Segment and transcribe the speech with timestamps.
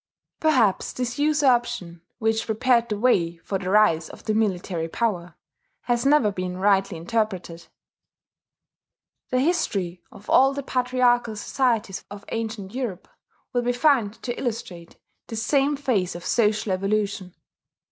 [0.39, 5.35] Perhaps this usurpation which prepared the way for the rise of the military power
[5.81, 7.67] has never been rightly interpreted.
[9.29, 13.09] The history of all the patriarchal societies of ancient Europe
[13.53, 17.35] will be found to illustrate the same phase of social evolution.